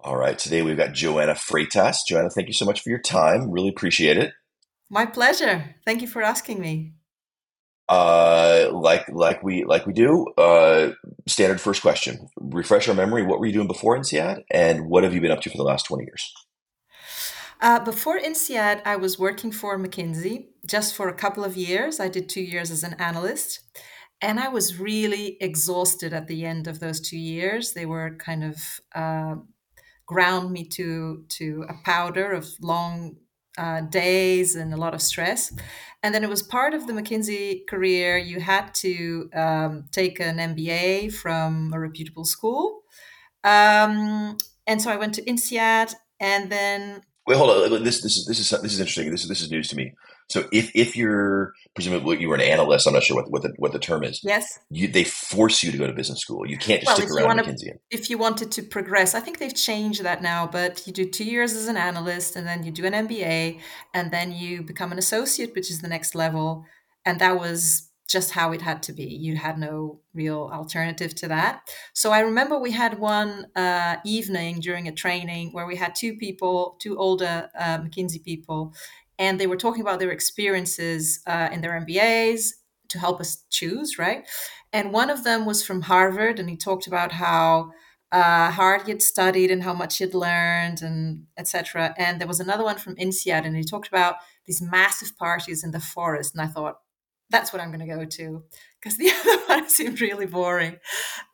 [0.00, 0.38] All right.
[0.38, 1.98] Today we've got Joana Freitas.
[2.08, 3.50] Joana, thank you so much for your time.
[3.50, 4.32] Really appreciate it.
[4.88, 5.74] My pleasure.
[5.84, 6.92] Thank you for asking me.
[7.88, 10.26] Uh, like like we like we do.
[10.36, 10.90] Uh,
[11.26, 12.28] standard first question.
[12.36, 13.22] Refresh our memory.
[13.22, 15.62] What were you doing before INSEAD, and what have you been up to for the
[15.62, 16.32] last twenty years?
[17.60, 22.00] Uh, before INSEAD, I was working for McKinsey just for a couple of years.
[22.00, 23.60] I did two years as an analyst,
[24.20, 27.72] and I was really exhausted at the end of those two years.
[27.72, 28.56] They were kind of
[28.94, 29.36] uh,
[30.06, 33.16] ground me to to a powder of long
[33.58, 35.52] uh, days and a lot of stress.
[36.02, 38.16] And then it was part of the McKinsey career.
[38.16, 42.82] You had to um, take an MBA from a reputable school.
[43.42, 47.02] Um, and so I went to INSEAD and then.
[47.26, 47.82] Wait, hold on.
[47.82, 49.10] This, this is this is this is interesting.
[49.10, 49.92] This is this is news to me.
[50.28, 53.52] So if if you're presumably you were an analyst, I'm not sure what what the
[53.58, 54.20] what the term is.
[54.22, 54.60] Yes.
[54.70, 56.48] You, they force you to go to business school.
[56.48, 57.78] You can't just well, stick around McKinsey.
[57.90, 60.46] If you wanted to progress, I think they've changed that now.
[60.46, 63.60] But you do two years as an analyst, and then you do an MBA,
[63.92, 66.64] and then you become an associate, which is the next level.
[67.04, 69.04] And that was just how it had to be.
[69.04, 71.68] You had no real alternative to that.
[71.92, 76.16] So I remember we had one uh, evening during a training where we had two
[76.16, 78.74] people, two older uh, McKinsey people,
[79.18, 82.50] and they were talking about their experiences uh, in their MBAs
[82.88, 84.28] to help us choose, right?
[84.72, 87.70] And one of them was from Harvard, and he talked about how
[88.12, 91.94] uh, hard he had studied and how much he had learned, and etc.
[91.98, 95.72] And there was another one from INSEAD, and he talked about these massive parties in
[95.72, 96.34] the forest.
[96.34, 96.78] And I thought,
[97.30, 98.44] that's what I'm going to go to
[98.80, 100.76] because the other one seemed really boring.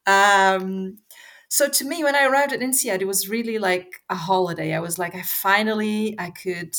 [0.07, 0.99] Um,
[1.49, 4.73] so to me, when I arrived at INSEAD, it was really like a holiday.
[4.73, 6.75] I was like, I finally I could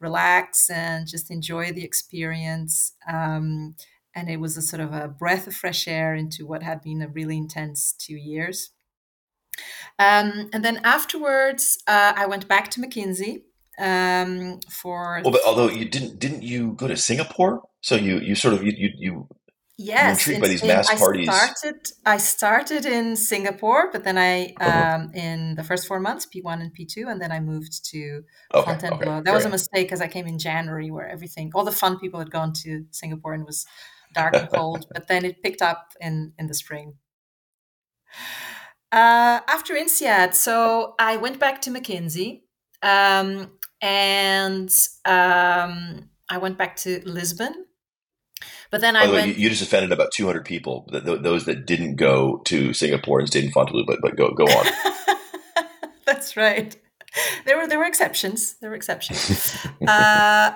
[0.00, 2.94] relax and just enjoy the experience.
[3.06, 3.76] Um,
[4.14, 7.02] and it was a sort of a breath of fresh air into what had been
[7.02, 8.70] a really intense two years.
[9.98, 13.42] Um, and then afterwards, uh, I went back to McKinsey
[13.78, 15.20] um, for.
[15.24, 17.62] Well, but although you didn't, didn't you go to Singapore?
[17.80, 19.28] So you you sort of you you, you
[19.76, 21.26] Yes, intrigued by these mass I parties.
[21.26, 24.96] Started, I started in Singapore, but then I, uh-huh.
[25.02, 28.22] um, in the first four months, P1 and P2, and then I moved to
[28.54, 29.16] okay, Fontainebleau.
[29.16, 31.98] Okay, that was a mistake because I came in January where everything, all the fun
[31.98, 33.66] people had gone to Singapore and it was
[34.14, 36.94] dark and cold, but then it picked up in, in the spring.
[38.92, 42.42] Uh, after INSEAD, so I went back to McKinsey
[42.84, 43.50] um,
[43.80, 44.70] and
[45.04, 47.64] um, I went back to Lisbon
[48.74, 49.28] but then I went.
[49.28, 50.88] You, you, just offended about 200 people.
[50.90, 54.66] those that didn't go to Singapore and stayed in Fontainebleau, but but go go on.
[56.06, 56.74] That's right.
[57.46, 58.56] There were there were exceptions.
[58.60, 59.56] There were exceptions.
[59.86, 60.54] uh,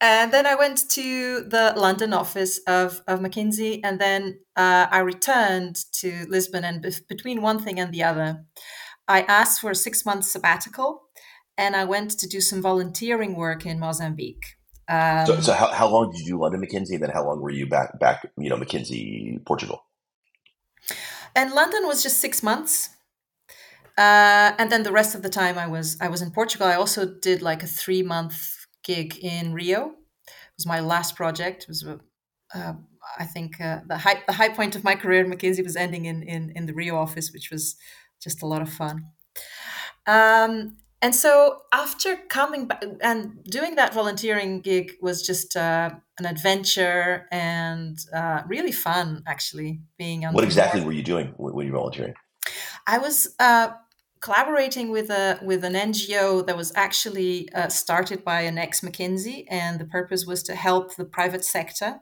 [0.00, 4.98] and then I went to the London office of, of McKinsey, and then uh, I
[4.98, 6.64] returned to Lisbon.
[6.64, 8.44] And be- between one thing and the other,
[9.06, 11.02] I asked for a six month sabbatical,
[11.58, 14.56] and I went to do some volunteering work in Mozambique.
[14.88, 16.94] Um, so, so how, how long did you do London McKinsey?
[16.94, 19.84] And then how long were you back back you know McKinsey Portugal?
[21.34, 22.90] And London was just six months,
[23.96, 26.66] uh, and then the rest of the time I was I was in Portugal.
[26.66, 29.94] I also did like a three month gig in Rio.
[30.26, 31.62] It was my last project.
[31.62, 31.86] It was
[32.54, 32.74] uh,
[33.18, 36.04] I think uh, the high the high point of my career at McKinsey was ending
[36.06, 37.76] in in in the Rio office, which was
[38.20, 39.06] just a lot of fun.
[40.06, 46.26] Um, and so after coming back and doing that volunteering gig was just uh, an
[46.26, 50.86] adventure and uh, really fun actually being on what exactly board.
[50.86, 52.14] were you doing when you were volunteering
[52.86, 53.68] i was uh,
[54.20, 59.44] collaborating with a with an ngo that was actually uh, started by an ex mckinsey
[59.50, 62.00] and the purpose was to help the private sector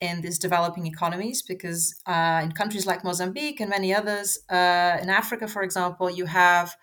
[0.00, 5.08] in these developing economies because uh, in countries like mozambique and many others uh, in
[5.10, 6.74] africa for example you have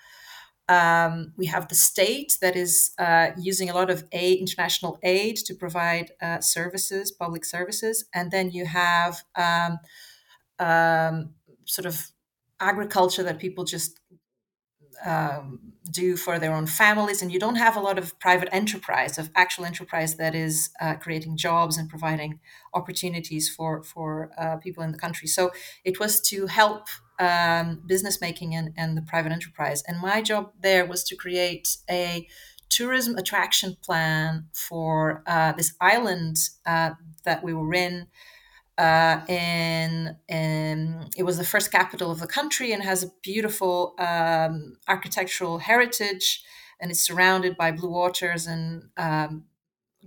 [0.69, 5.35] um, we have the state that is uh, using a lot of aid, international aid
[5.37, 9.79] to provide uh, services, public services, and then you have um,
[10.59, 11.31] um,
[11.65, 12.11] sort of
[12.59, 13.99] agriculture that people just
[15.03, 19.17] um, do for their own families, and you don't have a lot of private enterprise,
[19.17, 22.39] of actual enterprise that is uh, creating jobs and providing
[22.75, 25.27] opportunities for for uh, people in the country.
[25.27, 25.51] So
[25.83, 26.89] it was to help
[27.19, 29.83] um, business making and, and the private enterprise.
[29.87, 32.27] And my job there was to create a
[32.69, 36.91] tourism attraction plan for uh, this island uh,
[37.25, 38.07] that we were in.
[38.77, 43.93] Uh, in, in it was the first capital of the country and has a beautiful
[43.99, 46.41] um, architectural heritage
[46.79, 49.43] and it's surrounded by blue waters and um,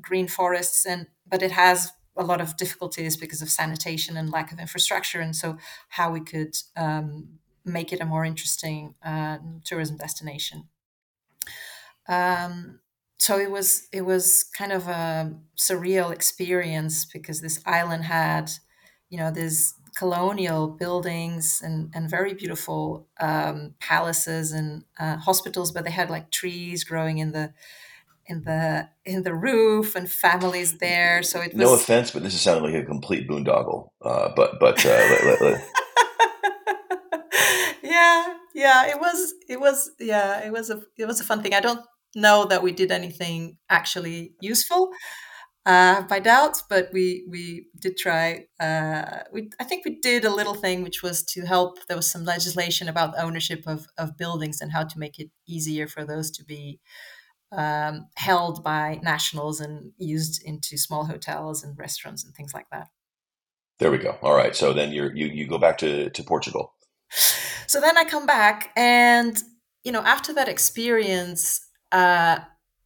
[0.01, 4.53] green forests and but it has a lot of difficulties because of sanitation and lack
[4.53, 5.21] of infrastructure.
[5.21, 5.57] And so,
[5.89, 10.69] how we could um, make it a more interesting uh, tourism destination.
[12.09, 12.81] Um,
[13.19, 18.51] so it was it was kind of a surreal experience because this island had,
[19.09, 25.85] you know, these colonial buildings and, and very beautiful um, palaces and uh, hospitals, but
[25.85, 27.53] they had like trees growing in the
[28.27, 31.23] in the in the roof and families there.
[31.23, 33.89] So it was no offense, but this is sounding like a complete boondoggle.
[34.01, 35.69] Uh, but but uh, let, let,
[37.83, 41.55] yeah, yeah, it was it was yeah, it was a it was a fun thing.
[41.55, 41.85] I don't
[42.15, 44.93] know that we did anything actually useful.
[45.65, 48.47] Uh, by doubt, but we we did try.
[48.59, 51.79] Uh, we I think we did a little thing which was to help.
[51.87, 55.87] There was some legislation about ownership of of buildings and how to make it easier
[55.87, 56.81] for those to be
[57.53, 62.89] um, held by nationals and used into small hotels and restaurants and things like that.
[63.79, 64.17] There we go.
[64.23, 64.55] All right.
[64.55, 66.75] So then you're, you you go back to to Portugal.
[67.67, 69.43] So then I come back, and
[69.85, 72.39] you know, after that experience, uh,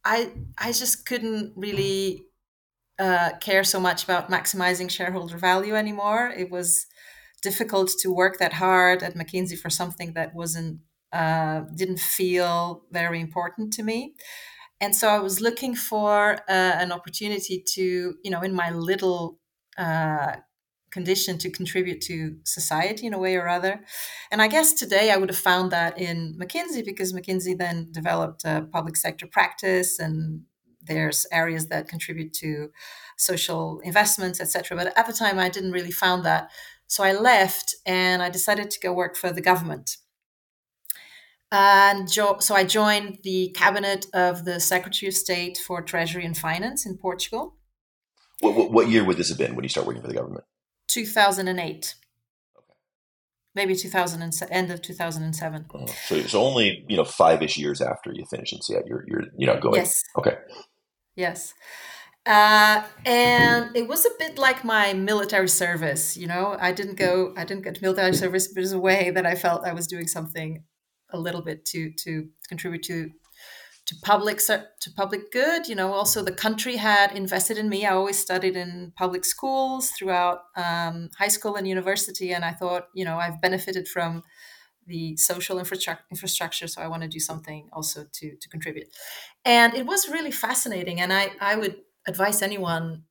[0.03, 2.25] I I just couldn't really
[2.99, 6.33] uh, care so much about maximizing shareholder value anymore.
[6.35, 6.85] It was
[7.43, 10.79] difficult to work that hard at McKinsey for something that wasn't
[11.13, 14.15] uh, didn't feel very important to me
[14.79, 19.39] and so I was looking for uh, an opportunity to, you know, in my little
[19.77, 20.35] uh,
[20.91, 23.81] condition to contribute to society in a way or other.
[24.31, 28.45] And I guess today I would have found that in McKinsey because McKinsey then developed
[28.45, 30.43] a public sector practice and
[30.81, 32.71] there's areas that contribute to
[33.17, 34.77] social investments, etc.
[34.77, 36.49] But at the time I didn't really found that.
[36.87, 39.97] So I left and I decided to go work for the government
[41.51, 46.37] and jo- so I joined the cabinet of the Secretary of State for Treasury and
[46.37, 47.55] Finance in Portugal.
[48.41, 50.43] What, what, what year would this have been when you start working for the government?
[50.89, 51.95] 2008.
[52.57, 52.65] Okay.
[53.55, 55.65] Maybe 2000 and end of 2007.
[55.73, 55.85] Uh-huh.
[56.07, 58.83] So it's only you know five ish years after you finish INSEAD.
[58.85, 59.75] You're you're you know going.
[59.75, 60.03] Yes.
[60.17, 60.35] Okay.
[61.15, 61.53] Yes.
[62.25, 66.57] Uh, and it was a bit like my military service, you know.
[66.59, 69.33] I didn't go, I didn't get military service, but it was a way that I
[69.33, 70.63] felt I was doing something
[71.11, 73.11] a little bit to to contribute to
[73.87, 75.67] to public to public good.
[75.67, 77.85] You know, also the country had invested in me.
[77.85, 82.89] I always studied in public schools throughout um, high school and university, and I thought,
[82.93, 84.23] you know, I've benefited from
[84.85, 88.87] the social infrastructure, so I want to do something also to to contribute.
[89.45, 93.03] And it was really fascinating, and I I would advise anyone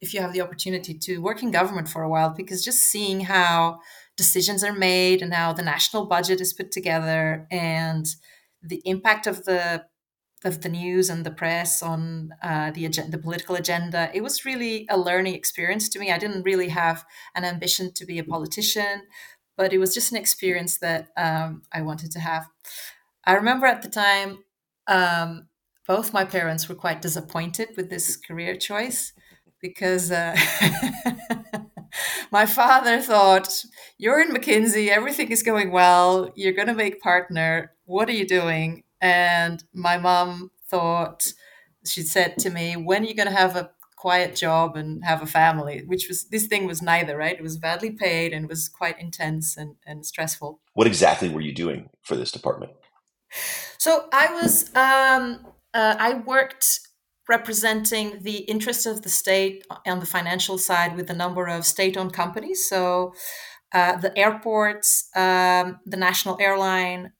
[0.00, 3.20] if you have the opportunity to work in government for a while because just seeing
[3.20, 3.80] how
[4.24, 8.04] decisions are made and how the national budget is put together and
[8.62, 9.86] the impact of the
[10.44, 14.10] of the news and the press on uh, the agenda, the political agenda.
[14.14, 16.10] It was really a learning experience to me.
[16.10, 19.02] I didn't really have an ambition to be a politician,
[19.56, 22.44] but it was just an experience that um, I wanted to have.
[23.24, 24.30] I remember at the time,
[24.86, 25.48] um,
[25.86, 29.12] both my parents were quite disappointed with this career choice
[29.60, 30.34] because uh,
[32.30, 33.64] my father thought,
[33.98, 37.72] You're in McKinsey, everything is going well, you're going to make partner.
[37.84, 38.84] What are you doing?
[39.00, 41.32] And my mom thought,
[41.84, 45.22] she said to me, When are you going to have a quiet job and have
[45.22, 45.82] a family?
[45.86, 47.36] Which was, this thing was neither, right?
[47.36, 50.60] It was badly paid and was quite intense and, and stressful.
[50.74, 52.72] What exactly were you doing for this department?
[53.78, 56.80] So I was, um, uh, I worked
[57.30, 61.96] representing the interests of the state on the financial side with a number of state
[61.96, 62.68] owned companies.
[62.68, 63.14] So,
[63.72, 67.12] uh, the airports, um, the national airline,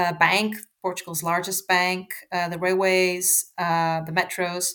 [0.00, 3.26] uh, bank, Portugal's largest bank, uh, the railways,
[3.58, 4.66] uh, the metros.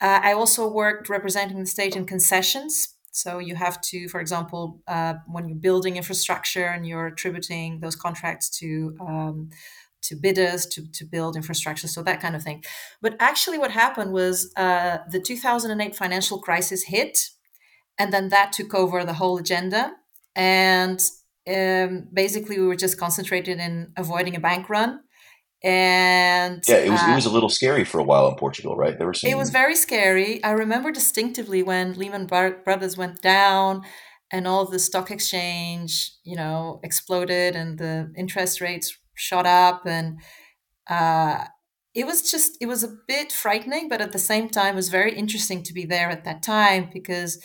[0.00, 2.72] Uh, I also worked representing the state in concessions.
[3.10, 7.96] So you have to, for example, uh, when you're building infrastructure and you're attributing those
[7.96, 9.48] contracts to um,
[10.06, 12.64] to bidders to, to build infrastructure, so that kind of thing.
[13.00, 17.30] But actually, what happened was uh, the 2008 financial crisis hit,
[17.98, 19.92] and then that took over the whole agenda.
[20.34, 21.00] And
[21.48, 25.00] um, basically, we were just concentrated in avoiding a bank run.
[25.64, 28.76] And yeah, it was uh, it was a little scary for a while in Portugal,
[28.76, 28.96] right?
[28.96, 29.30] There were some...
[29.30, 30.42] It was very scary.
[30.44, 33.82] I remember distinctively when Lehman Brothers went down
[34.30, 40.20] and all the stock exchange, you know, exploded and the interest rates shot up and
[40.88, 41.44] uh,
[41.94, 44.88] it was just it was a bit frightening but at the same time it was
[44.88, 47.42] very interesting to be there at that time because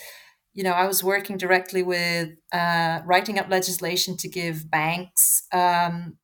[0.52, 6.18] you know i was working directly with uh, writing up legislation to give banks um,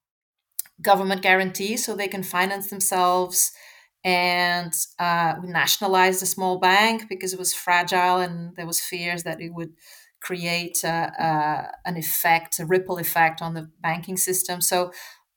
[0.81, 3.51] government guarantees so they can finance themselves
[4.05, 9.25] and uh, we nationalized a small bank because it was fragile and there was fears
[9.25, 9.73] that it would
[10.21, 14.61] create an effect, a ripple effect on the banking system.
[14.61, 14.93] So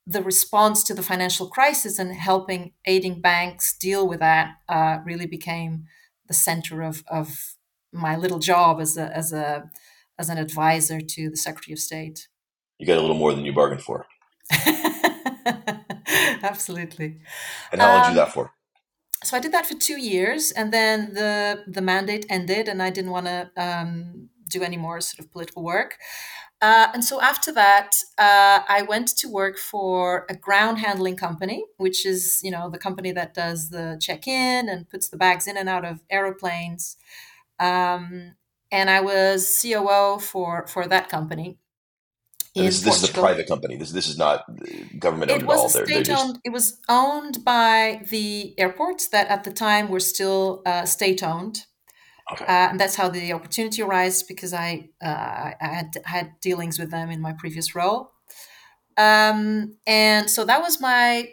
[0.07, 5.27] the response to the financial crisis and helping aiding banks deal with that uh, really
[5.27, 5.85] became
[6.27, 7.55] the center of, of
[7.93, 9.69] my little job as a, as a
[10.21, 12.27] as an advisor to the Secretary of State.
[12.77, 14.05] You got a little more than you bargained for.
[16.43, 17.17] Absolutely.
[17.71, 18.53] And how long um, did you do that um, for?
[19.23, 22.89] So I did that for two years, and then the the mandate ended, and I
[22.89, 25.97] didn't want to um, do any more sort of political work.
[26.61, 31.65] Uh, and so after that, uh, I went to work for a ground handling company,
[31.77, 35.47] which is you know the company that does the check in and puts the bags
[35.47, 36.97] in and out of aeroplanes.
[37.59, 38.35] Um,
[38.71, 41.57] and I was COO for for that company.
[42.53, 43.77] This, this, is a private company.
[43.77, 44.43] This this is not
[44.99, 45.87] government owned it was at all.
[45.87, 46.39] They're, state owned.
[46.43, 51.65] It was owned by the airports that at the time were still uh, state owned.
[52.31, 52.45] Okay.
[52.45, 56.91] Uh, and that's how the opportunity arose because I, uh, I had had dealings with
[56.91, 58.11] them in my previous role.
[58.97, 61.31] Um, and so that was my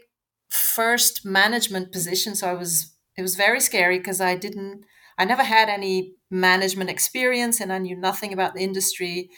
[0.50, 2.35] first management position.
[2.35, 4.85] So I was, it was very scary because I didn't,
[5.19, 9.31] I never had any management experience and I knew nothing about the industry.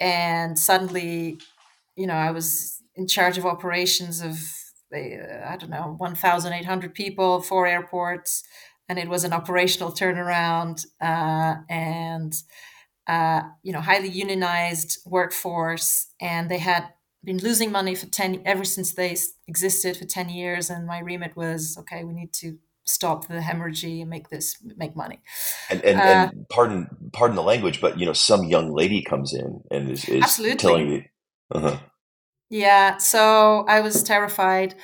[0.00, 1.38] And suddenly,
[1.96, 4.38] you know, I was in charge of operations of,
[4.94, 8.44] uh, I don't know, 1,800 people, four airports
[8.92, 12.34] and it was an operational turnaround uh, and
[13.06, 16.88] uh, you know highly unionized workforce and they had
[17.24, 19.16] been losing money for 10 ever since they
[19.48, 23.82] existed for 10 years and my remit was okay we need to stop the hemorrhage
[23.82, 25.22] and make this make money
[25.70, 29.32] and and, uh, and pardon pardon the language but you know some young lady comes
[29.32, 30.56] in and is, is absolutely.
[30.58, 31.10] telling me
[31.54, 31.78] uh-huh.
[32.50, 34.74] yeah so i was terrified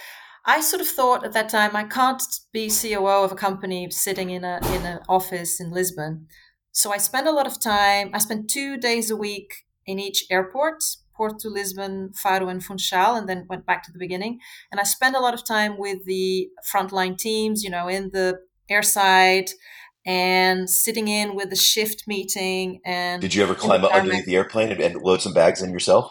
[0.49, 2.23] I sort of thought at that time I can't
[2.55, 6.27] be COO of a company sitting in a in an office in Lisbon.
[6.73, 8.11] So I spent a lot of time.
[8.15, 10.83] I spent two days a week in each airport,
[11.15, 14.39] Porto, Lisbon, Faro, and Funchal, and then went back to the beginning.
[14.73, 18.39] And I spent a lot of time with the frontline teams, you know, in the
[18.71, 19.51] airside
[20.07, 22.81] and sitting in with the shift meeting.
[22.87, 25.73] And did you ever climb up underneath the airplane and, and load some bags in
[25.73, 26.11] yourself?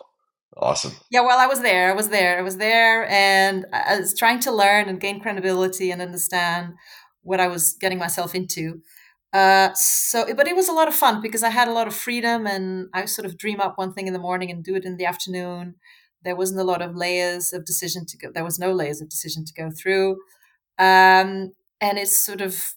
[0.56, 0.94] Awesome.
[1.12, 1.90] Yeah, well, I was there.
[1.92, 2.40] I was there.
[2.40, 6.74] I was there, and I was trying to learn and gain credibility and understand
[7.22, 8.82] what I was getting myself into.
[9.34, 11.94] Uh, so, but it was a lot of fun because I had a lot of
[11.94, 14.86] freedom, and I sort of dream up one thing in the morning and do it
[14.86, 15.76] in the afternoon.
[16.24, 18.32] There wasn't a lot of layers of decision to go.
[18.34, 20.12] There was no layers of decision to go through,
[20.80, 21.52] um,
[21.82, 22.76] and it's sort of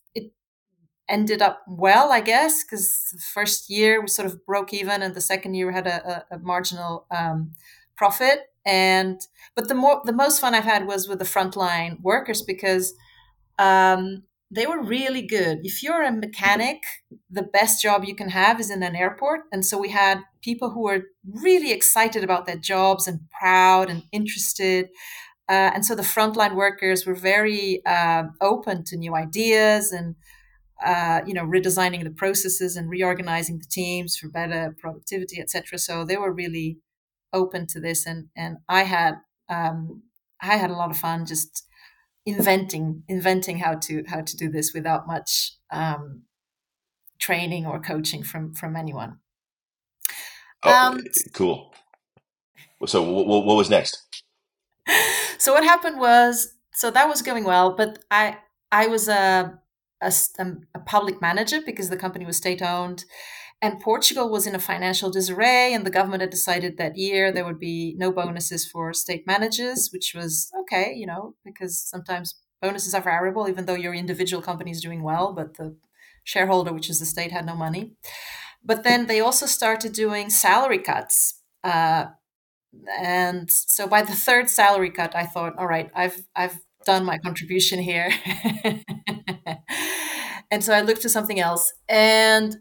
[1.11, 5.14] ended up well, I guess, because the first year we sort of broke even, and
[5.14, 7.52] the second year we had a, a, a marginal um,
[7.97, 8.40] profit.
[8.64, 9.21] And
[9.55, 12.95] but the more the most fun I've had was with the frontline workers because
[13.59, 15.61] um, they were really good.
[15.62, 16.83] If you're a mechanic,
[17.31, 20.71] the best job you can have is in an airport, and so we had people
[20.71, 24.88] who were really excited about their jobs and proud and interested.
[25.49, 30.14] Uh, and so the frontline workers were very uh, open to new ideas and
[30.84, 36.04] uh, you know redesigning the processes and reorganizing the teams for better productivity etc so
[36.04, 36.78] they were really
[37.32, 39.16] open to this and and i had
[39.49, 40.02] um,
[40.40, 41.66] i had a lot of fun just
[42.26, 46.22] inventing inventing how to how to do this without much um,
[47.18, 49.18] training or coaching from from anyone.
[50.62, 51.00] Oh, um,
[51.32, 51.72] cool.
[52.87, 54.25] So what, what was next?
[55.38, 58.37] So what happened was so that was going well but i
[58.70, 59.58] i was a
[60.00, 63.04] a, um, a public manager because the company was state owned.
[63.62, 67.45] And Portugal was in a financial disarray, and the government had decided that year there
[67.45, 72.95] would be no bonuses for state managers, which was okay, you know, because sometimes bonuses
[72.95, 75.76] are variable, even though your individual company is doing well, but the
[76.25, 77.92] shareholder, which is the state, had no money.
[78.64, 81.42] But then they also started doing salary cuts.
[81.62, 82.07] Uh,
[82.99, 87.18] and so by the third salary cut, I thought, all right, I've I've done my
[87.18, 88.11] contribution here.
[90.50, 91.73] and so I looked to something else.
[91.88, 92.56] And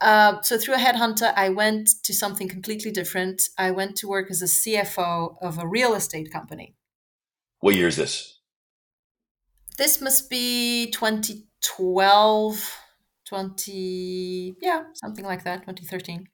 [0.00, 3.42] uh, so through a headhunter, I went to something completely different.
[3.58, 6.74] I went to work as a CFO of a real estate company.
[7.60, 8.38] What year is this?
[9.76, 12.76] This must be 2012,
[13.26, 16.26] 20, yeah, something like that, 2013.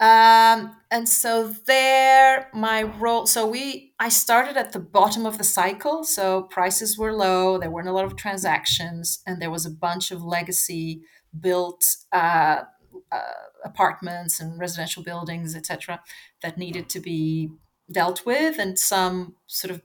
[0.00, 3.26] Um, and so there, my role.
[3.26, 6.04] So we, I started at the bottom of the cycle.
[6.04, 7.58] So prices were low.
[7.58, 11.02] There weren't a lot of transactions, and there was a bunch of legacy
[11.38, 12.62] built uh,
[13.10, 13.18] uh,
[13.64, 16.00] apartments and residential buildings, etc.,
[16.42, 17.50] that needed to be
[17.90, 19.82] dealt with, and some sort of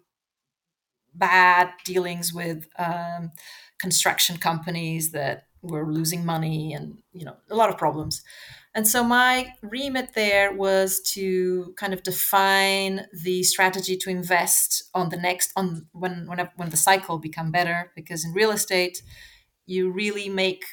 [1.14, 3.32] bad dealings with um,
[3.80, 8.24] construction companies that were losing money, and you know, a lot of problems.
[8.80, 15.10] And so my remit there was to kind of define the strategy to invest on
[15.10, 19.04] the next on when when when the cycle become better because in real estate
[19.66, 20.64] you really make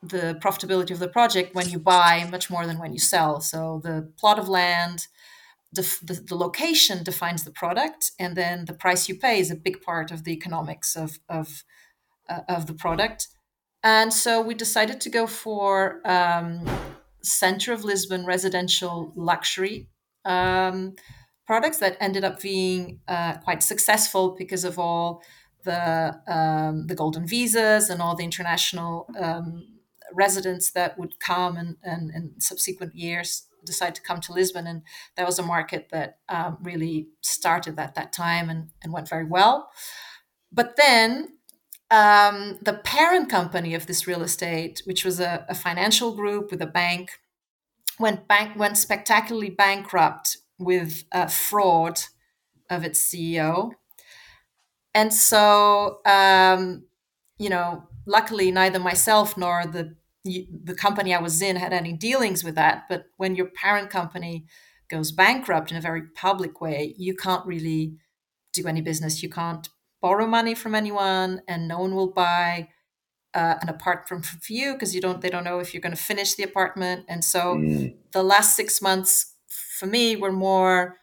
[0.00, 3.42] the profitability of the project when you buy much more than when you sell.
[3.42, 5.06] So the plot of land,
[5.70, 9.82] the, the, location defines the product, and then the price you pay is a big
[9.82, 11.62] part of the economics of of,
[12.26, 13.28] uh, of the product.
[13.82, 16.64] And so we decided to go for um,
[17.24, 19.88] center of Lisbon residential luxury
[20.24, 20.94] um,
[21.46, 25.22] products that ended up being uh, quite successful because of all
[25.64, 29.66] the um, the golden visas and all the international um,
[30.12, 34.66] residents that would come and, and in subsequent years decide to come to Lisbon.
[34.66, 34.82] And
[35.16, 39.24] that was a market that um, really started at that time and, and went very
[39.24, 39.70] well.
[40.52, 41.38] But then
[41.90, 46.62] um, the parent company of this real estate, which was a, a financial group with
[46.62, 47.20] a bank,
[47.98, 52.00] went bank went spectacularly bankrupt with a fraud
[52.70, 53.72] of its CEO.
[54.94, 56.84] And so, um,
[57.38, 62.42] you know, luckily neither myself nor the the company I was in had any dealings
[62.42, 62.84] with that.
[62.88, 64.46] But when your parent company
[64.88, 67.98] goes bankrupt in a very public way, you can't really
[68.54, 69.22] do any business.
[69.22, 69.68] You can't
[70.04, 72.68] borrow money from anyone, and no one will buy
[73.32, 75.22] uh, an apartment from you because you don't.
[75.22, 77.06] They don't know if you're going to finish the apartment.
[77.08, 77.94] And so, mm.
[78.12, 79.34] the last six months
[79.78, 80.98] for me were more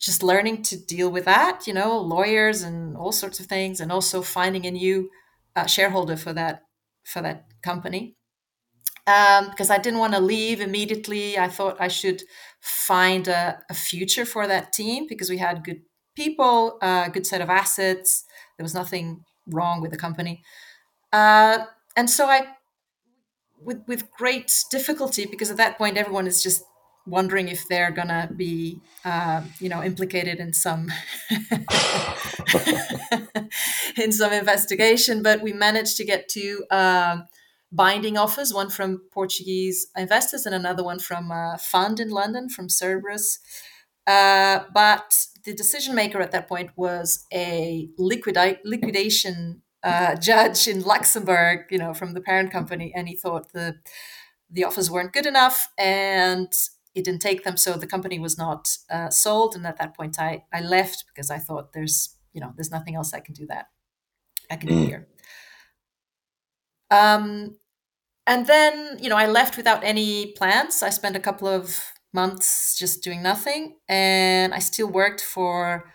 [0.00, 1.66] just learning to deal with that.
[1.66, 5.10] You know, lawyers and all sorts of things, and also finding a new
[5.56, 6.62] uh, shareholder for that
[7.04, 8.18] for that company
[9.08, 11.38] um, because I didn't want to leave immediately.
[11.38, 12.22] I thought I should
[12.60, 15.80] find a, a future for that team because we had good
[16.18, 18.24] people, a uh, good set of assets.
[18.56, 20.42] There was nothing wrong with the company.
[21.12, 21.58] Uh,
[21.96, 22.48] and so I,
[23.62, 26.64] with, with great difficulty, because at that point everyone is just
[27.06, 30.88] wondering if they're gonna be, uh, you know, implicated in some
[33.96, 35.22] in some investigation.
[35.22, 37.28] But we managed to get to um,
[37.72, 42.68] binding offers, one from Portuguese investors and another one from a fund in London from
[42.68, 43.38] Cerberus.
[44.08, 50.80] Uh, but the decision maker at that point was a liquidate, liquidation uh, judge in
[50.82, 53.76] Luxembourg, you know, from the parent company, and he thought the
[54.50, 56.50] the offers weren't good enough, and
[56.94, 59.54] he didn't take them, so the company was not uh, sold.
[59.54, 62.94] And at that point, I I left because I thought there's you know there's nothing
[62.94, 63.66] else I can do that
[64.50, 64.86] I can do mm.
[64.86, 65.08] here.
[66.90, 67.56] Um,
[68.26, 70.82] and then, you know, I left without any plans.
[70.82, 75.90] I spent a couple of months just doing nothing, and I still worked for.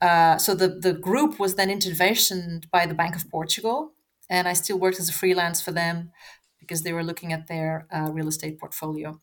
[0.00, 3.92] Uh, so the the group was then interventioned by the Bank of Portugal,
[4.30, 6.12] and I still worked as a freelance for them
[6.60, 9.20] because they were looking at their uh, real estate portfolio.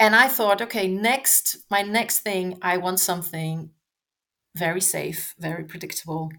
[0.00, 3.70] And I thought, okay, next, my next thing, I want something
[4.56, 6.30] very safe, very predictable,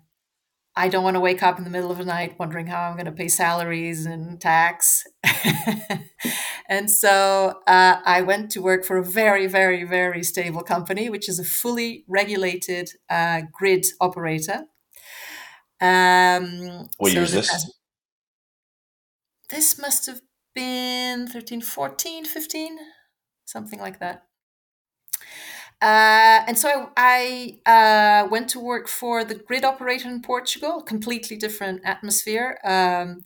[0.80, 2.94] I don't want to wake up in the middle of the night wondering how I'm
[2.94, 5.04] going to pay salaries and tax.
[6.70, 11.28] and so uh, I went to work for a very, very, very stable company, which
[11.28, 14.68] is a fully regulated uh, grid operator.
[15.82, 17.50] Um, what so year is this?
[17.50, 17.74] Has,
[19.50, 20.22] this must have
[20.56, 22.78] been 13, 14, 15,
[23.44, 24.29] something like that.
[25.82, 30.82] Uh, and so I, I uh, went to work for the grid operator in Portugal,
[30.82, 32.60] completely different atmosphere.
[32.66, 33.22] Um,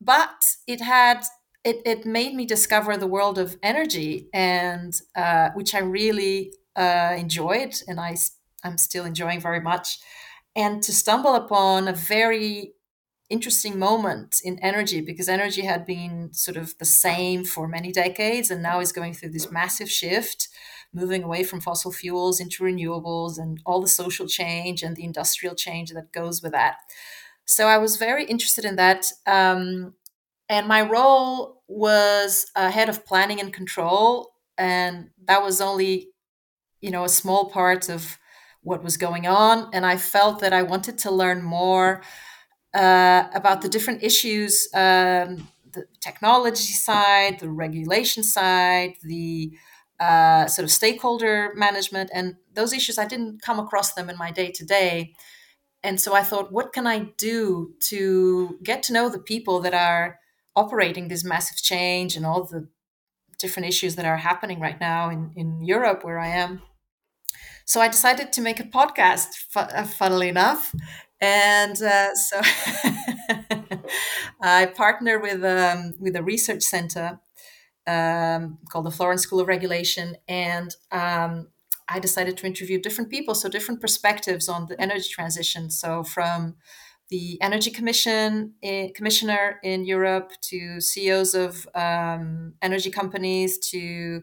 [0.00, 1.24] but it had
[1.64, 7.14] it, it made me discover the world of energy, and uh, which I really uh,
[7.18, 8.16] enjoyed, and I
[8.64, 9.98] I'm still enjoying very much.
[10.56, 12.74] And to stumble upon a very
[13.28, 18.50] interesting moment in energy because energy had been sort of the same for many decades
[18.50, 20.48] and now is going through this massive shift
[20.92, 25.54] moving away from fossil fuels into renewables and all the social change and the industrial
[25.54, 26.76] change that goes with that.
[27.44, 29.06] So I was very interested in that.
[29.26, 29.94] Um,
[30.48, 34.32] and my role was a head of planning and control.
[34.58, 36.08] And that was only,
[36.80, 38.18] you know, a small part of
[38.62, 39.70] what was going on.
[39.72, 42.02] And I felt that I wanted to learn more
[42.74, 49.52] uh, about the different issues um, the technology side, the regulation side, the
[50.00, 54.30] uh, sort of stakeholder management and those issues i didn't come across them in my
[54.30, 55.12] day to day
[55.82, 59.74] and so i thought what can i do to get to know the people that
[59.74, 60.18] are
[60.56, 62.66] operating this massive change and all the
[63.38, 66.62] different issues that are happening right now in, in europe where i am?
[67.70, 70.74] So i decided to make a podcast uh, funnily enough.
[71.20, 72.40] And uh, so
[74.40, 77.20] i partner with um, with a research center
[77.90, 81.48] um, called the Florence School of Regulation, and um,
[81.88, 85.70] I decided to interview different people, so different perspectives on the energy transition.
[85.70, 86.56] So from
[87.08, 94.22] the Energy Commission eh, commissioner in Europe to CEOs of um, energy companies to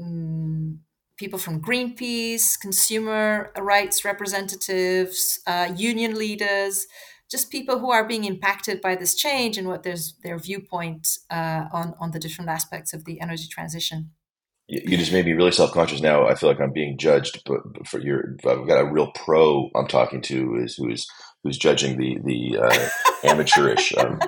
[0.00, 0.80] um,
[1.18, 6.86] people from Greenpeace, consumer rights representatives, uh, union leaders,
[7.30, 11.64] just people who are being impacted by this change and what there's their viewpoint uh,
[11.72, 14.10] on on the different aspects of the energy transition.
[14.68, 16.26] You just made me really self conscious now.
[16.26, 19.86] I feel like I'm being judged, but for your, I've got a real pro I'm
[19.86, 21.06] talking to is who is
[21.44, 22.88] who's judging the the uh,
[23.28, 24.18] amateurish um,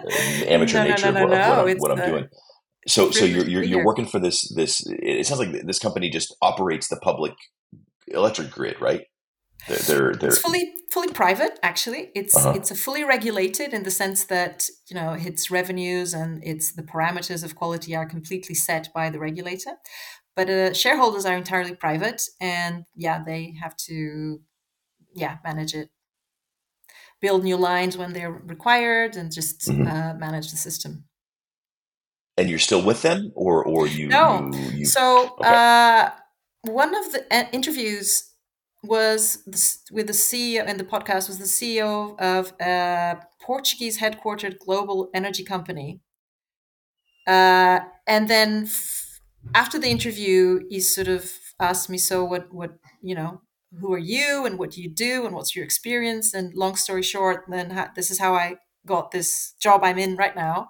[0.46, 2.28] amateur no, nature no, no, of, what, of what, I'm, what I'm doing.
[2.86, 4.80] So so you're you're, you're working for this this.
[4.86, 7.32] It sounds like this company just operates the public
[8.06, 9.06] electric grid, right?
[9.66, 11.58] They're, they're, they're it's fully fully private.
[11.62, 12.54] Actually, it's uh-huh.
[12.56, 16.82] it's a fully regulated in the sense that you know its revenues and its the
[16.82, 19.72] parameters of quality are completely set by the regulator.
[20.36, 24.40] But uh, shareholders are entirely private, and yeah, they have to
[25.14, 25.90] yeah manage it,
[27.20, 29.86] build new lines when they're required, and just mm-hmm.
[29.86, 31.08] uh, manage the system
[32.38, 34.06] and you're still with them, or or you?
[34.06, 34.50] No.
[34.52, 35.48] You, you, so okay.
[35.48, 36.10] uh,
[36.62, 38.27] one of the uh, interviews
[38.82, 39.42] was
[39.90, 45.44] with the CEO in the podcast was the CEO of a Portuguese headquartered global energy
[45.44, 46.00] company,
[47.26, 49.20] uh, and then f-
[49.54, 52.52] after the interview, he sort of asked me, "So what?
[52.52, 53.42] What you know?"
[53.80, 56.32] Who are you and what do you do and what's your experience?
[56.32, 60.16] And long story short, then ha- this is how I got this job I'm in
[60.16, 60.68] right now.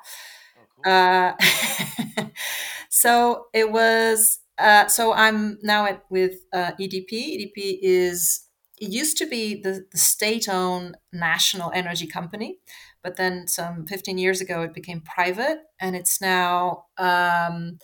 [0.84, 1.34] Uh,
[2.90, 4.40] so it was.
[4.58, 7.10] Uh, so I'm now at with uh, EDP.
[7.12, 8.48] EDP is
[8.80, 12.58] it used to be the, the state-owned national energy company,
[13.02, 17.78] but then some 15 years ago it became private, and it's now um,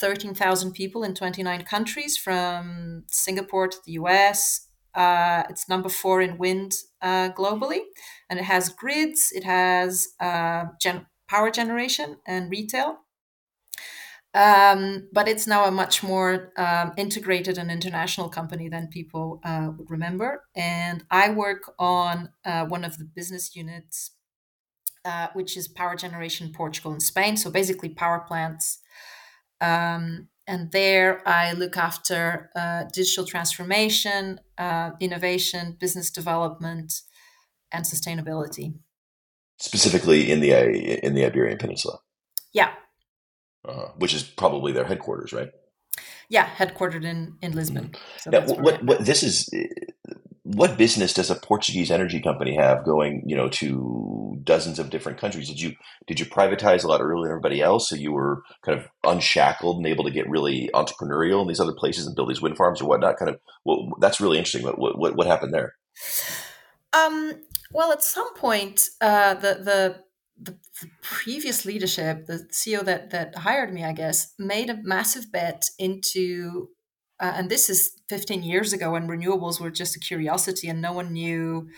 [0.00, 4.68] 13,000 people in 29 countries, from Singapore to the US.
[4.94, 7.80] Uh, it's number four in wind uh, globally,
[8.28, 9.32] and it has grids.
[9.32, 12.98] It has uh, gen- power generation and retail.
[14.34, 19.70] Um, but it's now a much more um, integrated and international company than people uh,
[19.76, 20.44] would remember.
[20.56, 24.12] And I work on uh, one of the business units,
[25.04, 27.36] uh, which is power generation Portugal and Spain.
[27.36, 28.78] So basically, power plants.
[29.60, 37.02] Um, and there I look after uh, digital transformation, uh, innovation, business development,
[37.70, 38.74] and sustainability
[39.62, 40.52] specifically in the
[41.04, 41.98] in the Iberian Peninsula.
[42.52, 42.72] Yeah.
[43.66, 45.50] Uh, which is probably their headquarters, right?
[46.28, 47.90] Yeah, headquartered in in Lisbon.
[47.90, 47.96] Mm.
[48.18, 49.48] So now, what, what this is?
[50.42, 55.18] What business does a Portuguese energy company have going, you know, to dozens of different
[55.18, 55.48] countries?
[55.48, 55.76] Did you
[56.08, 59.76] did you privatize a lot earlier than everybody else, so you were kind of unshackled
[59.76, 62.82] and able to get really entrepreneurial in these other places and build these wind farms
[62.82, 63.16] or whatnot?
[63.16, 64.64] Kind of, well, that's really interesting.
[64.64, 65.74] What what what happened there?
[66.92, 67.34] Um,
[67.72, 69.96] well, at some point, uh, the, the
[70.40, 75.30] the, the, previous leadership, the CEO that that hired me, I guess, made a massive
[75.30, 76.68] bet into,
[77.20, 80.92] uh, and this is 15 years ago when renewables were just a curiosity and no
[80.92, 81.68] one knew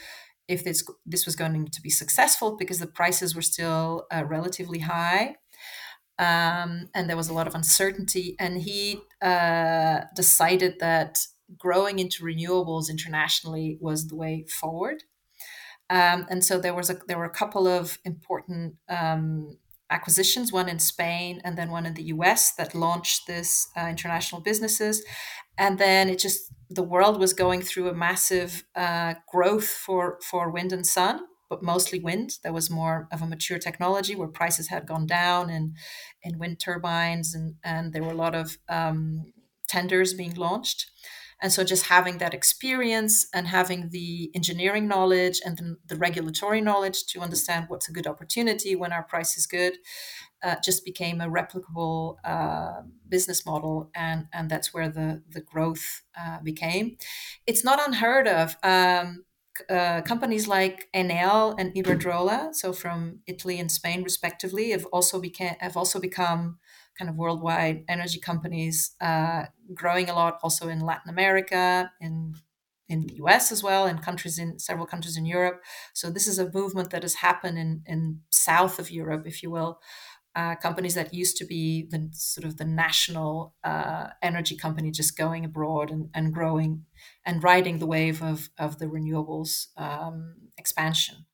[0.46, 4.80] if this this was going to be successful because the prices were still uh, relatively
[4.80, 5.36] high.
[6.18, 8.36] Um, and there was a lot of uncertainty.
[8.38, 11.18] And he uh, decided that
[11.58, 15.02] growing into renewables internationally was the way forward.
[15.90, 19.58] Um, and so there was a there were a couple of important um,
[19.90, 24.40] acquisitions, one in Spain and then one in the US that launched this uh, international
[24.40, 25.04] businesses.
[25.58, 30.50] And then it just the world was going through a massive uh, growth for for
[30.50, 32.38] wind and sun, but mostly wind.
[32.42, 35.74] There was more of a mature technology where prices had gone down in
[36.22, 39.32] in wind turbines, and and there were a lot of um,
[39.68, 40.90] tenders being launched.
[41.42, 46.60] And so just having that experience and having the engineering knowledge and the, the regulatory
[46.60, 49.74] knowledge to understand what's a good opportunity when our price is good
[50.42, 56.02] uh, just became a replicable uh, business model, and and that's where the the growth
[56.18, 56.96] uh, became.
[57.46, 58.56] It's not unheard of.
[58.62, 59.24] Um,
[59.70, 65.54] uh, companies like Enel and Iberdrola, so from Italy and Spain respectively, have also became
[65.60, 66.58] have also become
[66.98, 72.34] kind of worldwide energy companies uh, growing a lot also in Latin America, in
[72.88, 75.62] in the US as well, and countries in several countries in Europe.
[75.94, 79.50] So this is a movement that has happened in, in south of Europe, if you
[79.50, 79.80] will.
[80.36, 85.16] Uh, companies that used to be the sort of the national uh, energy company just
[85.16, 86.84] going abroad and, and growing
[87.24, 91.24] and riding the wave of, of the renewables um, expansion.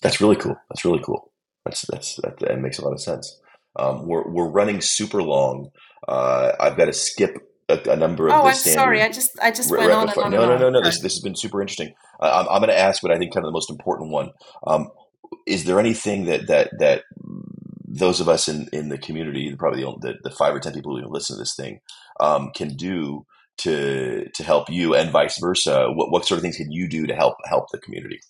[0.00, 0.56] That's really cool.
[0.70, 1.32] That's really cool.
[1.64, 3.40] That's that's that, that makes a lot of sense.
[3.76, 5.70] Um, we're we're running super long.
[6.06, 7.36] Uh, I've got to skip
[7.68, 9.02] a, a number of oh, I'm sorry.
[9.02, 10.82] I just I just went on and on no, no, no, no.
[10.82, 11.94] This this has been super interesting.
[12.20, 14.30] Uh, I'm, I'm going to ask what I think kind of the most important one.
[14.66, 14.90] Um,
[15.46, 17.02] is there anything that that that
[17.86, 20.98] those of us in, in the community, probably the, the, the five or ten people
[20.98, 21.80] who listen to this thing,
[22.20, 23.24] um, can do
[23.58, 25.86] to to help you, and vice versa?
[25.92, 28.20] What what sort of things can you do to help help the community?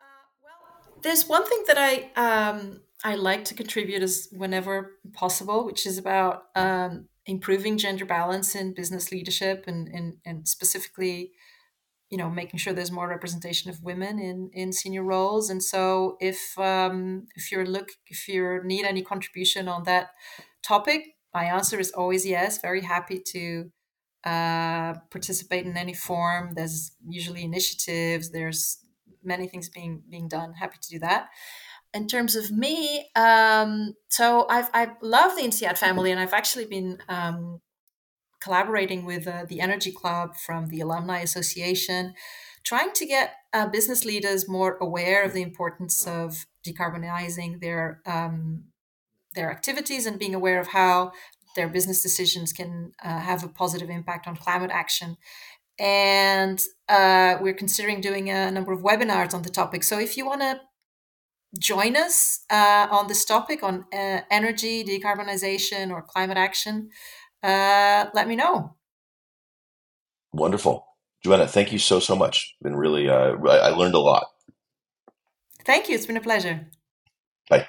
[0.00, 0.04] Uh,
[0.42, 5.86] well, there's one thing that I um, I like to contribute as whenever possible, which
[5.86, 11.32] is about um, improving gender balance in business leadership and, and, and specifically
[12.12, 15.48] you know making sure there's more representation of women in in senior roles.
[15.48, 20.10] And so if um if you're look if you need any contribution on that
[20.62, 22.60] topic my answer is always yes.
[22.60, 23.72] Very happy to
[24.24, 26.52] uh participate in any form.
[26.54, 28.30] There's usually initiatives.
[28.30, 28.84] There's
[29.24, 30.52] many things being being done.
[30.52, 31.30] Happy to do that
[31.94, 36.64] in terms of me um so i've i love the INSEAD family and i've actually
[36.64, 37.60] been um
[38.42, 42.14] collaborating with uh, the Energy Club from the Alumni Association,
[42.64, 48.64] trying to get uh, business leaders more aware of the importance of decarbonizing their um,
[49.34, 51.12] their activities and being aware of how
[51.56, 55.16] their business decisions can uh, have a positive impact on climate action.
[55.78, 59.84] And uh, we're considering doing a number of webinars on the topic.
[59.84, 60.60] So if you want to
[61.58, 66.90] join us uh, on this topic on uh, energy, decarbonization, or climate action,
[67.42, 68.76] uh, let me know.
[70.32, 70.86] Wonderful.
[71.24, 72.56] Joana, thank you so, so much.
[72.62, 74.26] Been really, uh, I learned a lot.
[75.64, 75.94] Thank you.
[75.94, 76.68] It's been a pleasure.
[77.48, 77.66] Bye.